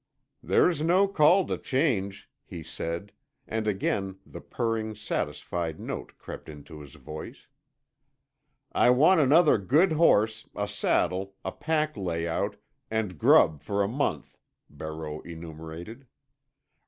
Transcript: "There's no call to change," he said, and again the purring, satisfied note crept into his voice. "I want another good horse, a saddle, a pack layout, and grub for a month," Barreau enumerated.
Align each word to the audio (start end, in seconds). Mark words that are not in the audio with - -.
"There's 0.41 0.81
no 0.81 1.07
call 1.07 1.45
to 1.45 1.59
change," 1.59 2.27
he 2.43 2.63
said, 2.63 3.11
and 3.47 3.67
again 3.67 4.17
the 4.25 4.41
purring, 4.41 4.95
satisfied 4.95 5.79
note 5.79 6.17
crept 6.17 6.49
into 6.49 6.81
his 6.81 6.95
voice. 6.95 7.45
"I 8.71 8.89
want 8.89 9.19
another 9.21 9.59
good 9.59 9.91
horse, 9.91 10.49
a 10.55 10.67
saddle, 10.67 11.35
a 11.45 11.51
pack 11.51 11.95
layout, 11.95 12.55
and 12.89 13.19
grub 13.19 13.61
for 13.61 13.83
a 13.83 13.87
month," 13.87 14.39
Barreau 14.71 15.21
enumerated. 15.21 16.07